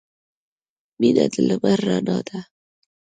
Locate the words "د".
1.33-1.35